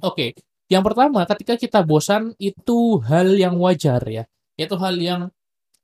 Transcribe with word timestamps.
Oke, 0.00 0.32
yang 0.72 0.80
pertama 0.80 1.28
ketika 1.28 1.60
kita 1.60 1.84
bosan 1.84 2.32
itu 2.40 3.04
hal 3.04 3.36
yang 3.36 3.60
wajar 3.60 4.00
ya. 4.08 4.24
Itu 4.56 4.80
hal 4.80 4.96
yang 4.96 5.28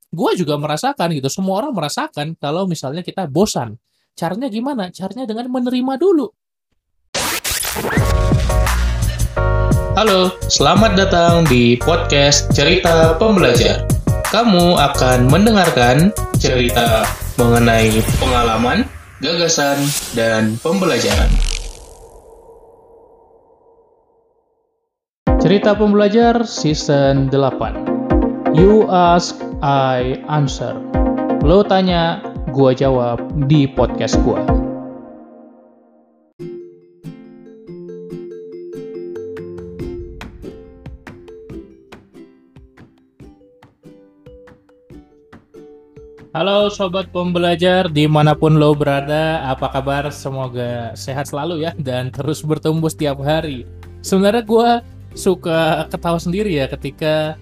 gue 0.08 0.30
juga 0.40 0.56
merasakan 0.56 1.12
gitu. 1.12 1.28
Semua 1.28 1.60
orang 1.60 1.76
merasakan 1.76 2.32
kalau 2.40 2.64
misalnya 2.64 3.04
kita 3.04 3.28
bosan. 3.28 3.76
Caranya 4.16 4.48
gimana? 4.48 4.88
Caranya 4.88 5.28
dengan 5.28 5.52
menerima 5.52 6.00
dulu. 6.00 6.32
Halo, 9.92 10.32
selamat 10.48 10.96
datang 10.96 11.44
di 11.44 11.76
podcast 11.76 12.48
Cerita 12.56 13.20
Pembelajar. 13.20 13.84
Kamu 14.32 14.80
akan 14.80 15.28
mendengarkan 15.28 16.08
cerita 16.40 17.04
mengenai 17.36 18.00
pengalaman, 18.16 18.88
gagasan, 19.20 19.76
dan 20.16 20.56
pembelajaran. 20.64 21.55
Cerita 25.46 25.78
Pembelajar 25.78 26.42
Season 26.42 27.30
8 27.30 28.58
You 28.58 28.82
ask, 28.90 29.38
I 29.62 30.18
answer 30.26 30.74
Lo 31.46 31.62
tanya, 31.62 32.18
gua 32.50 32.74
jawab 32.74 33.22
di 33.46 33.70
podcast 33.70 34.18
gua. 34.26 34.42
Halo 46.34 46.74
Sobat 46.74 47.14
Pembelajar, 47.14 47.86
di 47.86 48.10
mana 48.10 48.34
pun 48.34 48.58
lo 48.58 48.74
berada, 48.74 49.46
apa 49.46 49.70
kabar? 49.70 50.10
Semoga 50.10 50.90
sehat 50.98 51.30
selalu 51.30 51.62
ya, 51.62 51.70
dan 51.78 52.10
terus 52.10 52.42
bertumbuh 52.42 52.90
setiap 52.90 53.22
hari. 53.22 53.62
Sebenarnya 54.02 54.42
gue 54.42 54.95
suka 55.16 55.88
ketawa 55.88 56.20
sendiri 56.20 56.52
ya 56.52 56.68
ketika 56.68 57.40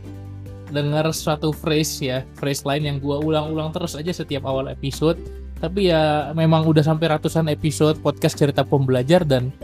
dengar 0.70 1.10
suatu 1.10 1.50
phrase 1.52 2.00
ya, 2.00 2.18
phrase 2.38 2.64
lain 2.64 2.82
yang 2.86 2.96
gue 3.02 3.16
ulang-ulang 3.18 3.74
terus 3.74 3.98
aja 3.98 4.14
setiap 4.14 4.46
awal 4.48 4.70
episode. 4.70 5.18
Tapi 5.58 5.90
ya 5.90 6.32
memang 6.32 6.64
udah 6.66 6.82
sampai 6.84 7.14
ratusan 7.14 7.50
episode 7.50 7.98
podcast 8.00 8.36
cerita 8.38 8.62
pembelajar 8.66 9.26
dan 9.26 9.54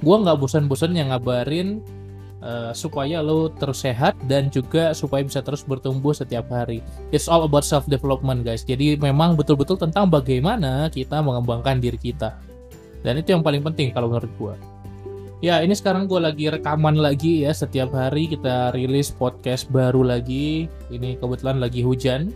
gue 0.00 0.16
nggak 0.16 0.36
bosan-bosan 0.36 0.92
yang 0.92 1.14
ngabarin 1.14 1.80
uh, 2.44 2.74
supaya 2.76 3.24
lo 3.24 3.48
terus 3.54 3.80
sehat 3.80 4.14
dan 4.28 4.52
juga 4.52 4.92
supaya 4.92 5.24
bisa 5.24 5.40
terus 5.40 5.64
bertumbuh 5.64 6.12
setiap 6.12 6.50
hari. 6.52 6.84
It's 7.08 7.30
all 7.30 7.46
about 7.46 7.64
self 7.64 7.88
development 7.88 8.44
guys. 8.44 8.66
Jadi 8.66 9.00
memang 9.00 9.38
betul-betul 9.38 9.80
tentang 9.80 10.12
bagaimana 10.12 10.92
kita 10.92 11.22
mengembangkan 11.24 11.80
diri 11.80 11.96
kita. 11.96 12.36
Dan 13.00 13.22
itu 13.22 13.32
yang 13.32 13.40
paling 13.40 13.62
penting 13.62 13.94
kalau 13.94 14.10
menurut 14.10 14.32
gue. 14.36 14.75
Ya, 15.44 15.60
ini 15.60 15.76
sekarang 15.76 16.08
gue 16.08 16.16
lagi 16.16 16.48
rekaman 16.48 16.96
lagi 16.96 17.44
ya. 17.44 17.52
Setiap 17.52 17.92
hari 17.92 18.24
kita 18.24 18.72
rilis 18.72 19.12
podcast 19.12 19.68
baru 19.68 20.00
lagi. 20.00 20.64
Ini 20.88 21.20
kebetulan 21.20 21.60
lagi 21.60 21.84
hujan. 21.84 22.32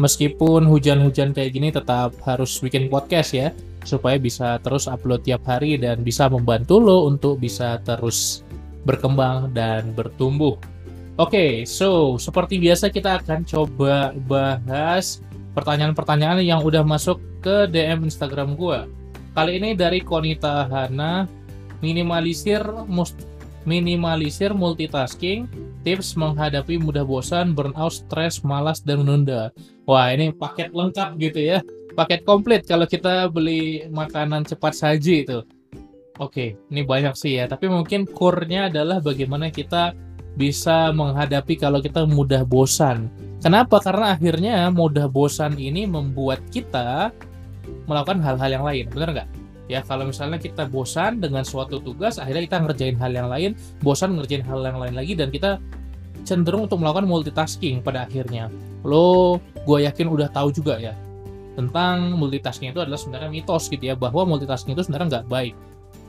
Meskipun 0.00 0.64
hujan-hujan 0.64 1.36
kayak 1.36 1.52
gini 1.52 1.68
tetap 1.68 2.16
harus 2.24 2.56
bikin 2.64 2.88
podcast 2.88 3.36
ya. 3.36 3.52
Supaya 3.84 4.16
bisa 4.16 4.56
terus 4.64 4.88
upload 4.88 5.28
tiap 5.28 5.44
hari 5.44 5.76
dan 5.76 6.00
bisa 6.00 6.24
membantu 6.32 6.80
lo 6.80 7.04
untuk 7.04 7.36
bisa 7.36 7.76
terus 7.84 8.48
berkembang 8.88 9.52
dan 9.52 9.92
bertumbuh. 9.92 10.56
Oke, 11.20 11.36
okay, 11.36 11.52
so 11.68 12.16
seperti 12.16 12.56
biasa 12.56 12.88
kita 12.88 13.20
akan 13.20 13.44
coba 13.44 14.16
bahas 14.24 15.20
pertanyaan-pertanyaan 15.52 16.40
yang 16.40 16.64
udah 16.64 16.80
masuk 16.80 17.20
ke 17.44 17.68
DM 17.68 18.08
Instagram 18.08 18.56
gue. 18.56 18.88
Kali 19.36 19.60
ini 19.60 19.76
dari 19.76 20.00
Konita 20.00 20.64
Hana 20.64 21.39
minimalisir 21.80 22.62
mus 22.86 23.12
minimalisir 23.68 24.56
multitasking, 24.56 25.44
tips 25.84 26.16
menghadapi 26.16 26.80
mudah 26.80 27.04
bosan, 27.04 27.52
burnout, 27.52 27.92
stres, 27.92 28.40
malas, 28.40 28.80
dan 28.80 29.04
menunda. 29.04 29.52
Wah, 29.84 30.08
ini 30.12 30.32
paket 30.32 30.72
lengkap 30.72 31.20
gitu 31.20 31.40
ya. 31.40 31.58
Paket 31.92 32.24
komplit 32.24 32.64
kalau 32.64 32.88
kita 32.88 33.28
beli 33.28 33.84
makanan 33.92 34.48
cepat 34.48 34.72
saji 34.72 35.28
itu. 35.28 35.44
Oke, 36.20 36.56
ini 36.68 36.84
banyak 36.84 37.16
sih 37.16 37.40
ya. 37.40 37.48
Tapi 37.48 37.68
mungkin 37.68 38.04
core-nya 38.04 38.68
adalah 38.68 39.00
bagaimana 39.00 39.48
kita 39.48 39.96
bisa 40.36 40.92
menghadapi 40.92 41.56
kalau 41.58 41.80
kita 41.80 42.04
mudah 42.04 42.44
bosan. 42.44 43.08
Kenapa? 43.40 43.80
Karena 43.80 44.16
akhirnya 44.16 44.68
mudah 44.68 45.08
bosan 45.08 45.56
ini 45.56 45.88
membuat 45.88 46.44
kita 46.52 47.08
melakukan 47.88 48.20
hal-hal 48.20 48.50
yang 48.52 48.64
lain. 48.64 48.86
Benar 48.92 49.08
nggak? 49.16 49.28
Ya 49.70 49.86
kalau 49.86 50.10
misalnya 50.10 50.42
kita 50.42 50.66
bosan 50.66 51.22
dengan 51.22 51.46
suatu 51.46 51.78
tugas 51.78 52.18
akhirnya 52.18 52.50
kita 52.50 52.58
ngerjain 52.66 52.96
hal 52.98 53.12
yang 53.14 53.30
lain 53.30 53.54
bosan 53.78 54.18
ngerjain 54.18 54.42
hal 54.42 54.58
yang 54.66 54.82
lain 54.82 54.98
lagi 54.98 55.14
dan 55.14 55.30
kita 55.30 55.62
cenderung 56.26 56.66
untuk 56.66 56.82
melakukan 56.82 57.06
multitasking 57.06 57.80
pada 57.80 58.04
akhirnya. 58.04 58.50
Lo 58.82 59.38
gue 59.62 59.78
yakin 59.86 60.10
udah 60.10 60.28
tahu 60.34 60.50
juga 60.50 60.82
ya 60.82 60.98
tentang 61.54 62.16
multitasking 62.16 62.72
itu 62.72 62.80
adalah 62.80 62.96
sebenarnya 62.96 63.30
mitos 63.30 63.68
gitu 63.68 63.82
ya 63.82 63.94
bahwa 63.94 64.24
multitasking 64.24 64.74
itu 64.74 64.82
sebenarnya 64.86 65.22
nggak 65.22 65.26
baik. 65.30 65.54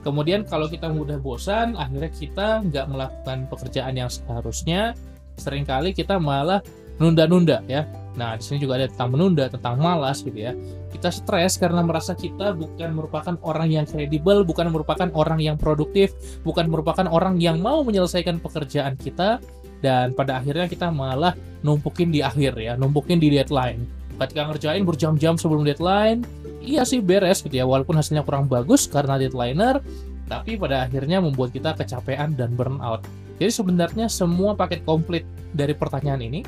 Kemudian 0.01 0.41
kalau 0.49 0.66
kita 0.66 0.89
mudah 0.89 1.22
bosan 1.22 1.78
akhirnya 1.78 2.09
kita 2.09 2.66
nggak 2.66 2.85
melakukan 2.89 3.38
pekerjaan 3.53 3.93
yang 3.93 4.09
seharusnya 4.09 4.97
sering 5.38 5.66
kali 5.66 5.93
kita 5.93 6.17
malah 6.17 6.66
nunda-nunda 6.97 7.61
ya. 7.69 7.85
Nah, 8.17 8.35
di 8.35 8.43
sini 8.43 8.59
juga 8.59 8.78
ada 8.78 8.91
tentang 8.91 9.16
menunda, 9.16 9.47
tentang 9.47 9.79
malas 9.79 10.22
gitu 10.22 10.35
ya. 10.35 10.53
Kita 10.91 11.09
stres 11.09 11.56
karena 11.56 11.81
merasa 11.81 12.12
kita 12.13 12.52
bukan 12.53 12.91
merupakan 12.91 13.35
orang 13.41 13.72
yang 13.72 13.88
kredibel, 13.88 14.44
bukan 14.44 14.69
merupakan 14.69 15.07
orang 15.16 15.40
yang 15.40 15.56
produktif, 15.56 16.12
bukan 16.44 16.68
merupakan 16.68 17.07
orang 17.07 17.40
yang 17.40 17.63
mau 17.63 17.81
menyelesaikan 17.81 18.44
pekerjaan 18.44 19.00
kita 19.00 19.40
dan 19.79 20.13
pada 20.13 20.44
akhirnya 20.44 20.68
kita 20.69 20.91
malah 20.94 21.34
numpukin 21.63 22.12
di 22.12 22.22
akhir 22.22 22.59
ya, 22.59 22.75
numpukin 22.75 23.18
di 23.18 23.31
deadline. 23.31 23.88
Ketika 24.22 24.53
ngerjain 24.53 24.85
berjam-jam 24.85 25.34
sebelum 25.40 25.66
deadline, 25.66 26.22
iya 26.62 26.85
sih 26.85 27.02
beres 27.02 27.41
gitu 27.41 27.58
ya, 27.58 27.66
walaupun 27.66 27.97
hasilnya 27.97 28.22
kurang 28.22 28.46
bagus 28.46 28.85
karena 28.85 29.18
deadlineer, 29.18 29.81
tapi 30.29 30.62
pada 30.62 30.85
akhirnya 30.85 31.18
membuat 31.18 31.50
kita 31.50 31.73
kecapean 31.73 32.38
dan 32.38 32.53
burnout. 32.53 33.02
Jadi 33.41 33.50
sebenarnya 33.50 34.06
semua 34.06 34.53
paket 34.53 34.85
komplit 34.85 35.25
dari 35.58 35.73
pertanyaan 35.73 36.22
ini 36.22 36.46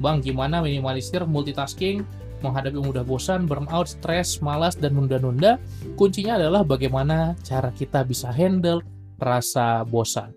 Bang, 0.00 0.24
gimana 0.24 0.64
minimalisir 0.64 1.28
multitasking, 1.28 2.08
menghadapi 2.40 2.80
mudah 2.80 3.04
bosan, 3.04 3.44
burnout, 3.46 3.88
stres, 3.88 4.40
malas, 4.44 4.76
dan 4.76 4.96
nunda-nunda? 4.96 5.60
Kuncinya 5.94 6.40
adalah 6.40 6.66
bagaimana 6.66 7.38
cara 7.44 7.70
kita 7.72 8.04
bisa 8.04 8.32
handle 8.32 8.80
rasa 9.20 9.84
bosan. 9.84 10.32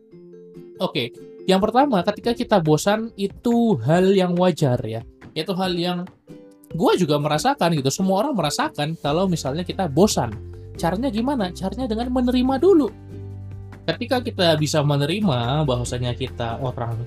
Oke, 0.84 1.16
yang 1.44 1.60
pertama 1.60 2.00
ketika 2.08 2.32
kita 2.32 2.58
bosan 2.64 3.12
itu 3.20 3.76
hal 3.84 4.12
yang 4.16 4.36
wajar 4.36 4.80
ya. 4.84 5.04
Itu 5.36 5.52
hal 5.56 5.76
yang 5.76 6.08
gue 6.74 6.94
juga 7.00 7.20
merasakan 7.20 7.76
gitu. 7.76 7.90
Semua 7.92 8.24
orang 8.26 8.34
merasakan 8.36 8.96
kalau 9.00 9.28
misalnya 9.28 9.68
kita 9.68 9.92
bosan. 9.92 10.32
Caranya 10.80 11.14
gimana? 11.14 11.54
Caranya 11.54 11.86
dengan 11.86 12.10
menerima 12.10 12.56
dulu. 12.58 12.88
Ketika 13.84 14.24
kita 14.24 14.56
bisa 14.56 14.80
menerima 14.80 15.68
bahwasanya 15.68 16.16
kita 16.16 16.58
orang 16.64 17.04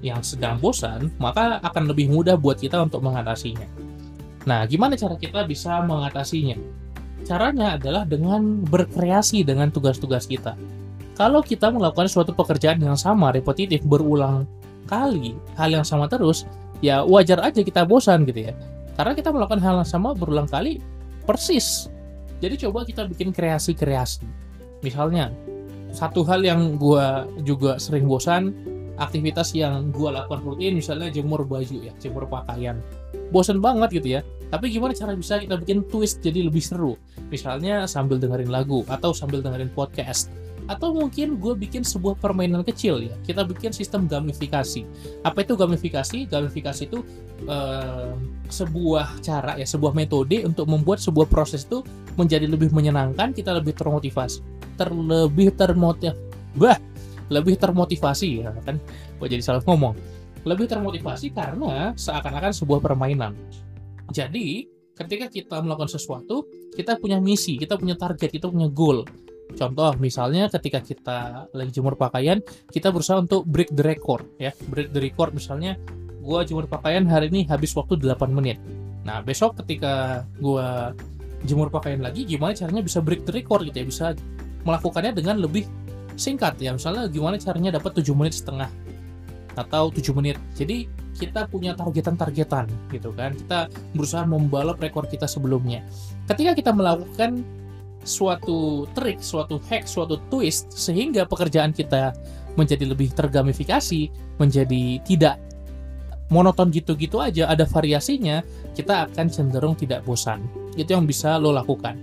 yang 0.00 0.24
sedang 0.24 0.56
bosan, 0.56 1.12
maka 1.20 1.60
akan 1.60 1.92
lebih 1.92 2.08
mudah 2.08 2.40
buat 2.40 2.56
kita 2.56 2.80
untuk 2.80 3.04
mengatasinya. 3.04 3.68
Nah, 4.48 4.64
gimana 4.64 4.96
cara 4.96 5.16
kita 5.20 5.44
bisa 5.44 5.84
mengatasinya? 5.84 6.56
Caranya 7.28 7.76
adalah 7.76 8.08
dengan 8.08 8.64
berkreasi 8.64 9.44
dengan 9.44 9.68
tugas-tugas 9.68 10.24
kita. 10.24 10.56
Kalau 11.20 11.44
kita 11.44 11.68
melakukan 11.68 12.08
suatu 12.08 12.32
pekerjaan 12.32 12.80
yang 12.80 12.96
sama, 12.96 13.28
repetitif, 13.28 13.84
berulang 13.84 14.48
kali, 14.88 15.36
hal 15.60 15.68
yang 15.68 15.84
sama 15.84 16.08
terus, 16.08 16.48
ya 16.80 17.04
wajar 17.04 17.44
aja 17.44 17.60
kita 17.60 17.84
bosan 17.84 18.24
gitu 18.24 18.48
ya. 18.48 18.54
Karena 18.96 19.12
kita 19.12 19.28
melakukan 19.28 19.60
hal 19.60 19.84
yang 19.84 19.88
sama 19.88 20.16
berulang 20.16 20.48
kali, 20.48 20.80
persis. 21.28 21.92
Jadi 22.40 22.64
coba 22.64 22.88
kita 22.88 23.04
bikin 23.04 23.36
kreasi-kreasi. 23.36 24.24
Misalnya, 24.80 25.28
satu 25.92 26.24
hal 26.24 26.40
yang 26.40 26.80
gue 26.80 27.04
juga 27.44 27.76
sering 27.76 28.08
bosan, 28.08 28.56
aktivitas 29.00 29.56
yang 29.56 29.88
gue 29.90 30.08
lakukan 30.12 30.44
rutin 30.44 30.76
misalnya 30.76 31.08
jemur 31.08 31.48
baju 31.48 31.76
ya 31.80 31.90
jemur 31.96 32.28
pakaian 32.28 32.76
bosen 33.30 33.62
banget 33.62 34.02
gitu 34.02 34.18
ya. 34.18 34.20
Tapi 34.50 34.70
gimana 34.70 34.90
cara 34.92 35.14
bisa 35.14 35.38
kita 35.38 35.56
bikin 35.58 35.86
twist 35.86 36.18
jadi 36.20 36.50
lebih 36.50 36.62
seru? 36.62 36.98
Misalnya 37.30 37.86
sambil 37.86 38.18
dengerin 38.18 38.50
lagu 38.50 38.82
atau 38.90 39.14
sambil 39.14 39.40
dengerin 39.40 39.70
podcast. 39.70 40.28
Atau 40.66 40.94
mungkin 40.94 41.38
gue 41.42 41.54
bikin 41.58 41.82
sebuah 41.82 42.18
permainan 42.18 42.62
kecil 42.62 43.02
ya. 43.02 43.14
Kita 43.26 43.42
bikin 43.42 43.74
sistem 43.74 44.06
gamifikasi. 44.06 44.86
Apa 45.26 45.42
itu 45.42 45.58
gamifikasi? 45.58 46.30
Gamifikasi 46.30 46.82
itu 46.86 47.02
uh, 47.50 48.14
sebuah 48.50 49.22
cara 49.22 49.54
ya 49.58 49.66
sebuah 49.66 49.94
metode 49.94 50.42
untuk 50.42 50.66
membuat 50.66 50.98
sebuah 50.98 51.30
proses 51.30 51.62
itu 51.66 51.82
menjadi 52.18 52.50
lebih 52.50 52.74
menyenangkan 52.74 53.30
kita 53.30 53.54
lebih 53.54 53.78
termotivasi 53.78 54.42
terlebih 54.80 55.52
termotiv 55.52 56.16
bah 56.56 56.80
lebih 57.30 57.60
termotivasi 57.60 58.42
ya 58.42 58.50
kan? 58.66 58.80
Gue 59.20 59.28
jadi 59.30 59.44
salah 59.44 59.62
ngomong 59.62 59.94
lebih 60.44 60.66
termotivasi 60.68 61.32
karena 61.32 61.92
seakan-akan 61.96 62.52
sebuah 62.54 62.80
permainan 62.80 63.36
jadi 64.12 64.66
ketika 64.96 65.26
kita 65.32 65.56
melakukan 65.64 65.92
sesuatu 65.92 66.44
kita 66.76 67.00
punya 67.00 67.20
misi 67.20 67.56
kita 67.56 67.76
punya 67.80 67.96
target 67.96 68.30
kita 68.30 68.46
punya 68.48 68.68
goal 68.68 69.04
Contoh, 69.56 69.90
misalnya 69.98 70.46
ketika 70.46 70.78
kita 70.82 71.18
lagi 71.50 71.72
jemur 71.74 71.98
pakaian, 71.98 72.38
kita 72.70 72.94
berusaha 72.94 73.18
untuk 73.18 73.42
break 73.46 73.74
the 73.74 73.82
record 73.82 74.26
ya. 74.38 74.54
Break 74.70 74.94
the 74.94 75.00
record 75.02 75.34
misalnya 75.34 75.74
gua 76.20 76.46
jemur 76.46 76.70
pakaian 76.70 77.08
hari 77.08 77.32
ini 77.32 77.48
habis 77.48 77.74
waktu 77.74 77.98
8 77.98 78.30
menit. 78.30 78.60
Nah, 79.02 79.24
besok 79.24 79.58
ketika 79.64 80.22
gua 80.38 80.94
jemur 81.48 81.72
pakaian 81.72 82.04
lagi, 82.04 82.28
gimana 82.28 82.52
caranya 82.52 82.82
bisa 82.84 83.00
break 83.00 83.24
the 83.26 83.32
record 83.32 83.64
gitu 83.66 83.76
ya, 83.80 83.86
bisa 83.86 84.06
melakukannya 84.62 85.16
dengan 85.16 85.40
lebih 85.40 85.64
singkat 86.14 86.60
ya. 86.60 86.76
Misalnya 86.76 87.08
gimana 87.08 87.40
caranya 87.40 87.80
dapat 87.80 88.04
7 88.04 88.12
menit 88.14 88.36
setengah 88.38 88.68
atau 89.58 89.90
7 89.90 90.14
menit. 90.14 90.36
Jadi 90.54 90.86
kita 91.18 91.44
punya 91.50 91.76
targetan-targetan 91.76 92.70
gitu 92.90 93.12
kan. 93.12 93.36
Kita 93.36 93.68
berusaha 93.92 94.24
membalap 94.24 94.80
rekor 94.80 95.04
kita 95.06 95.28
sebelumnya. 95.28 95.84
Ketika 96.30 96.56
kita 96.56 96.70
melakukan 96.72 97.44
suatu 98.00 98.88
trik, 98.96 99.20
suatu 99.20 99.60
hack, 99.68 99.84
suatu 99.84 100.16
twist 100.32 100.72
sehingga 100.72 101.28
pekerjaan 101.28 101.76
kita 101.76 102.16
menjadi 102.56 102.88
lebih 102.88 103.12
tergamifikasi, 103.12 104.08
menjadi 104.40 104.98
tidak 105.04 105.36
monoton 106.30 106.70
gitu-gitu 106.70 107.20
aja, 107.20 107.50
ada 107.50 107.66
variasinya, 107.66 108.40
kita 108.72 109.10
akan 109.10 109.26
cenderung 109.28 109.74
tidak 109.76 110.06
bosan. 110.06 110.46
Itu 110.78 110.94
yang 110.94 111.04
bisa 111.04 111.36
lo 111.36 111.50
lakukan. 111.52 111.98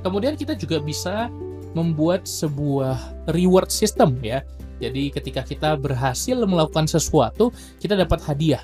Kemudian 0.00 0.38
kita 0.38 0.54
juga 0.54 0.78
bisa 0.78 1.28
membuat 1.74 2.24
sebuah 2.24 3.26
reward 3.34 3.68
system 3.68 4.16
ya. 4.22 4.46
Jadi 4.84 5.08
ketika 5.08 5.40
kita 5.40 5.80
berhasil 5.80 6.36
melakukan 6.44 6.84
sesuatu, 6.84 7.48
kita 7.80 7.96
dapat 7.96 8.20
hadiah. 8.28 8.60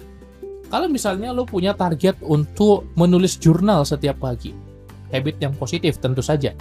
Kalau 0.69 0.87
misalnya 0.87 1.33
lo 1.33 1.49
punya 1.49 1.73
target 1.73 2.21
untuk 2.21 2.85
menulis 2.95 3.41
jurnal 3.41 3.89
setiap 3.89 4.21
pagi, 4.21 4.53
habit 5.09 5.41
yang 5.41 5.57
positif 5.57 5.97
tentu 5.97 6.21
saja. 6.21 6.53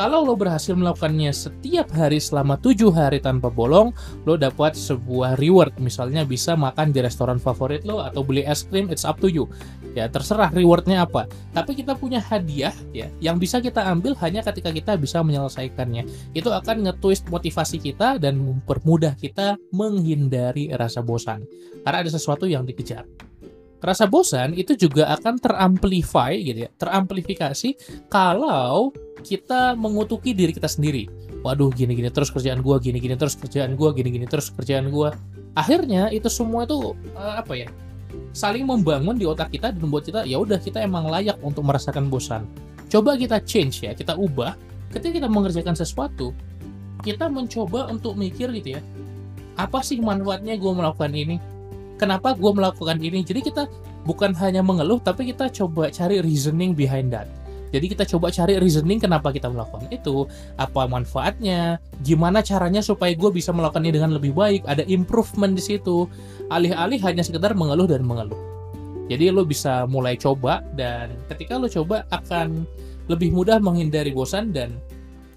Kalau 0.00 0.24
lo 0.24 0.32
berhasil 0.32 0.72
melakukannya 0.72 1.28
setiap 1.28 1.92
hari 1.92 2.16
selama 2.16 2.56
tujuh 2.56 2.88
hari 2.88 3.20
tanpa 3.20 3.52
bolong, 3.52 3.92
lo 4.24 4.32
dapat 4.40 4.72
sebuah 4.72 5.36
reward. 5.36 5.76
Misalnya 5.76 6.24
bisa 6.24 6.56
makan 6.56 6.88
di 6.88 7.04
restoran 7.04 7.36
favorit 7.36 7.84
lo 7.84 8.00
atau 8.00 8.24
beli 8.24 8.40
es 8.48 8.64
krim, 8.64 8.88
it's 8.88 9.04
up 9.04 9.20
to 9.20 9.28
you. 9.28 9.44
Ya 9.92 10.08
terserah 10.08 10.48
rewardnya 10.56 11.04
apa. 11.04 11.28
Tapi 11.52 11.84
kita 11.84 12.00
punya 12.00 12.16
hadiah 12.16 12.72
ya 12.96 13.12
yang 13.20 13.36
bisa 13.36 13.60
kita 13.60 13.84
ambil 13.92 14.16
hanya 14.24 14.40
ketika 14.40 14.72
kita 14.72 14.96
bisa 14.96 15.20
menyelesaikannya. 15.20 16.32
Itu 16.32 16.48
akan 16.48 16.88
nge-twist 16.88 17.28
motivasi 17.28 17.76
kita 17.76 18.16
dan 18.16 18.40
mempermudah 18.40 19.12
kita 19.20 19.60
menghindari 19.68 20.72
rasa 20.80 21.04
bosan. 21.04 21.44
Karena 21.84 22.00
ada 22.00 22.08
sesuatu 22.08 22.48
yang 22.48 22.64
dikejar 22.64 23.04
rasa 23.80 24.04
bosan 24.04 24.52
itu 24.52 24.76
juga 24.76 25.08
akan 25.16 25.40
teramplify 25.40 26.36
gitu 26.36 26.68
ya, 26.68 26.70
teramplifikasi 26.76 27.74
kalau 28.12 28.92
kita 29.20 29.76
mengutuki 29.76 30.34
diri 30.34 30.50
kita 30.50 30.66
sendiri. 30.66 31.06
Waduh, 31.40 31.72
gini-gini 31.72 32.12
terus 32.12 32.28
kerjaan 32.28 32.60
gua, 32.60 32.76
gini-gini 32.76 33.16
terus 33.16 33.36
kerjaan 33.36 33.78
gua, 33.78 33.94
gini-gini 33.96 34.28
terus 34.28 34.52
kerjaan 34.52 34.92
gua. 34.92 35.16
Akhirnya 35.56 36.12
itu 36.12 36.28
semua 36.28 36.64
itu 36.64 36.96
uh, 37.16 37.36
apa 37.40 37.54
ya? 37.56 37.68
saling 38.34 38.66
membangun 38.66 39.14
di 39.14 39.22
otak 39.22 39.54
kita 39.54 39.70
dan 39.70 39.78
membuat 39.86 40.02
kita 40.02 40.26
ya 40.26 40.42
udah 40.42 40.58
kita 40.58 40.82
emang 40.82 41.06
layak 41.06 41.38
untuk 41.46 41.62
merasakan 41.62 42.10
bosan. 42.10 42.42
Coba 42.90 43.14
kita 43.14 43.38
change 43.46 43.86
ya, 43.86 43.94
kita 43.94 44.18
ubah. 44.18 44.58
Ketika 44.90 45.22
kita 45.22 45.28
mengerjakan 45.30 45.78
sesuatu, 45.78 46.34
kita 47.06 47.30
mencoba 47.30 47.86
untuk 47.86 48.18
mikir 48.18 48.50
gitu 48.50 48.74
ya, 48.78 48.82
apa 49.54 49.78
sih 49.86 50.02
manfaatnya 50.02 50.58
gue 50.58 50.72
melakukan 50.74 51.14
ini? 51.14 51.38
kenapa 52.00 52.32
gue 52.32 52.48
melakukan 52.48 52.96
ini 52.96 53.20
jadi 53.20 53.44
kita 53.44 53.62
bukan 54.08 54.32
hanya 54.40 54.64
mengeluh 54.64 54.96
tapi 55.04 55.28
kita 55.28 55.52
coba 55.52 55.92
cari 55.92 56.24
reasoning 56.24 56.72
behind 56.72 57.12
that 57.12 57.28
jadi 57.70 57.86
kita 57.86 58.04
coba 58.16 58.34
cari 58.34 58.58
reasoning 58.58 58.98
kenapa 58.98 59.30
kita 59.30 59.50
melakukan 59.50 59.86
itu 59.90 60.26
apa 60.58 60.86
manfaatnya 60.90 61.78
gimana 62.02 62.42
caranya 62.42 62.82
supaya 62.82 63.14
gue 63.14 63.30
bisa 63.30 63.54
melakukannya 63.54 63.94
dengan 63.94 64.10
lebih 64.14 64.34
baik 64.34 64.66
ada 64.66 64.82
improvement 64.86 65.54
di 65.54 65.62
situ 65.62 66.06
alih-alih 66.50 66.98
hanya 67.02 67.22
sekedar 67.22 67.54
mengeluh 67.54 67.86
dan 67.86 68.02
mengeluh 68.02 68.38
jadi 69.10 69.34
lo 69.34 69.42
bisa 69.42 69.90
mulai 69.90 70.14
coba 70.14 70.62
dan 70.78 71.10
ketika 71.30 71.58
lo 71.58 71.66
coba 71.66 72.06
akan 72.14 72.62
lebih 73.10 73.34
mudah 73.34 73.58
menghindari 73.58 74.14
bosan 74.14 74.54
dan 74.54 74.78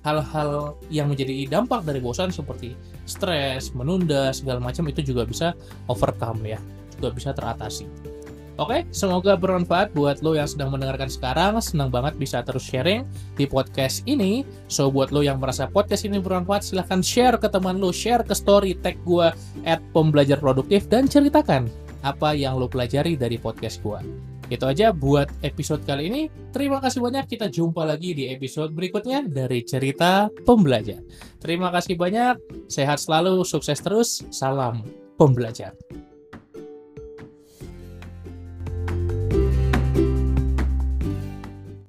hal-hal 0.05 0.77
yang 0.91 1.09
menjadi 1.09 1.47
dampak 1.47 1.81
dari 1.87 2.03
bosan 2.03 2.29
seperti 2.29 2.75
stres, 3.07 3.71
menunda 3.71 4.29
segala 4.35 4.59
macam 4.59 4.85
itu 4.91 5.01
juga 5.01 5.23
bisa 5.23 5.55
overcome 5.87 6.43
ya, 6.43 6.59
juga 6.99 7.15
bisa 7.15 7.31
teratasi. 7.31 8.12
Oke, 8.61 8.85
semoga 8.93 9.33
bermanfaat 9.33 9.97
buat 9.97 10.21
lo 10.21 10.37
yang 10.37 10.45
sedang 10.45 10.69
mendengarkan 10.69 11.09
sekarang. 11.09 11.57
Senang 11.57 11.89
banget 11.89 12.13
bisa 12.21 12.45
terus 12.45 12.61
sharing 12.61 13.01
di 13.33 13.49
podcast 13.49 14.05
ini. 14.05 14.45
So, 14.69 14.93
buat 14.93 15.09
lo 15.09 15.25
yang 15.25 15.41
merasa 15.41 15.65
podcast 15.65 16.05
ini 16.05 16.21
bermanfaat, 16.21 16.61
silahkan 16.61 17.01
share 17.01 17.41
ke 17.41 17.49
teman 17.49 17.81
lo, 17.81 17.89
share 17.89 18.21
ke 18.21 18.37
story, 18.37 18.77
tag 18.77 19.01
gue 19.09 19.33
at 19.65 19.81
pembelajar 19.89 20.37
produktif, 20.37 20.85
dan 20.85 21.09
ceritakan 21.09 21.65
apa 22.05 22.37
yang 22.37 22.61
lo 22.61 22.69
pelajari 22.69 23.17
dari 23.17 23.41
podcast 23.41 23.81
gue. 23.81 23.97
Itu 24.53 24.69
aja 24.69 24.93
buat 24.93 25.33
episode 25.41 25.81
kali 25.81 26.13
ini. 26.13 26.21
Terima 26.53 26.77
kasih 26.77 27.01
banyak. 27.01 27.25
Kita 27.25 27.49
jumpa 27.49 27.81
lagi 27.89 28.13
di 28.13 28.29
episode 28.29 28.69
berikutnya 28.69 29.25
dari 29.25 29.65
cerita 29.65 30.29
pembelajar. 30.45 31.01
Terima 31.41 31.73
kasih 31.73 31.97
banyak. 31.97 32.69
Sehat 32.69 33.01
selalu, 33.01 33.41
sukses 33.41 33.81
terus. 33.81 34.21
Salam 34.29 34.85
pembelajar. 35.17 35.73